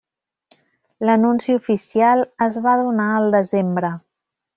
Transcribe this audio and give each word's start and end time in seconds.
L'anunci 1.09 1.53
oficial 1.57 2.23
es 2.45 2.57
va 2.69 2.73
donar 2.83 3.11
el 3.19 3.29
desembre. 3.37 3.93